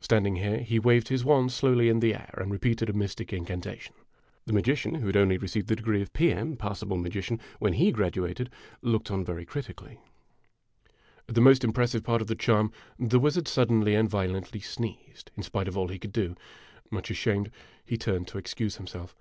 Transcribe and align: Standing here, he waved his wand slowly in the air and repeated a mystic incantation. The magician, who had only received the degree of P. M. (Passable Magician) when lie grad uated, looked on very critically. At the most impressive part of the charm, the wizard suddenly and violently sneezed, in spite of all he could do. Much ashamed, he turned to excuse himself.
Standing 0.00 0.36
here, 0.36 0.60
he 0.60 0.78
waved 0.78 1.08
his 1.08 1.26
wand 1.26 1.52
slowly 1.52 1.90
in 1.90 2.00
the 2.00 2.14
air 2.14 2.32
and 2.38 2.50
repeated 2.50 2.88
a 2.88 2.94
mystic 2.94 3.34
incantation. 3.34 3.94
The 4.46 4.54
magician, 4.54 4.94
who 4.94 5.06
had 5.08 5.16
only 5.18 5.36
received 5.36 5.68
the 5.68 5.76
degree 5.76 6.00
of 6.00 6.10
P. 6.14 6.32
M. 6.32 6.56
(Passable 6.56 6.96
Magician) 6.96 7.38
when 7.58 7.74
lie 7.78 7.90
grad 7.90 8.14
uated, 8.14 8.48
looked 8.80 9.10
on 9.10 9.26
very 9.26 9.44
critically. 9.44 10.00
At 11.28 11.34
the 11.34 11.42
most 11.42 11.64
impressive 11.64 12.02
part 12.02 12.22
of 12.22 12.28
the 12.28 12.34
charm, 12.34 12.72
the 12.98 13.20
wizard 13.20 13.46
suddenly 13.46 13.94
and 13.94 14.08
violently 14.08 14.60
sneezed, 14.60 15.30
in 15.36 15.42
spite 15.42 15.68
of 15.68 15.76
all 15.76 15.88
he 15.88 15.98
could 15.98 16.14
do. 16.14 16.34
Much 16.90 17.10
ashamed, 17.10 17.50
he 17.84 17.98
turned 17.98 18.26
to 18.28 18.38
excuse 18.38 18.76
himself. 18.78 19.14